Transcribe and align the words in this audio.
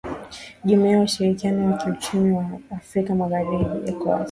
jumuiya 0.65 0.97
ya 0.97 1.03
ushirikiano 1.03 1.65
wa 1.71 1.77
kiuchumi 1.77 2.31
wa 2.37 2.45
afrika 2.77 3.09
magharibi 3.15 3.65
ecowas 3.89 4.19